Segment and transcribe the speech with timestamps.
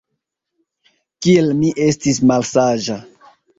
[1.27, 3.01] Kiel mi estis malsaĝa!